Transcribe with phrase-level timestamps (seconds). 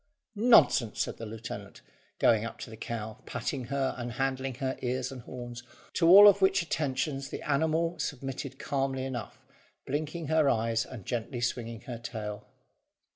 [0.33, 1.81] "Nonsense!" said the lieutenant,
[2.17, 5.61] going up to the cow, patting her and handling her ears and horns;
[5.93, 9.37] to all of which attentions the animal submitted calmly enough,
[9.85, 12.47] blinking her eyes, and gently swinging her tail.